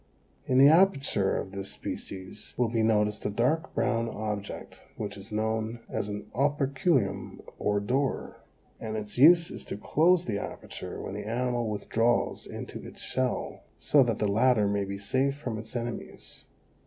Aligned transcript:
In 0.47 0.57
the 0.57 0.67
aperture 0.67 1.37
of 1.37 1.51
this 1.51 1.69
species 1.71 2.55
will 2.57 2.69
be 2.69 2.81
noticed 2.81 3.23
a 3.23 3.29
dark 3.29 3.71
brown 3.75 4.09
object 4.09 4.79
which 4.97 5.15
is 5.15 5.31
known 5.31 5.79
as 5.91 6.09
an 6.09 6.25
operculum 6.33 7.39
or 7.59 7.79
door, 7.79 8.37
and 8.79 8.97
its 8.97 9.19
use 9.19 9.51
is 9.51 9.63
to 9.65 9.77
close 9.77 10.25
the 10.25 10.39
aperture 10.39 10.99
when 10.99 11.13
the 11.13 11.27
animal 11.27 11.69
withdraws 11.69 12.47
into 12.47 12.81
its 12.83 13.03
shell, 13.03 13.61
so 13.77 14.01
that 14.01 14.17
the 14.17 14.27
latter 14.27 14.67
may 14.67 14.85
be 14.85 14.97
safe 14.97 15.37
from 15.37 15.59
its 15.59 15.75
enemies. 15.75 16.45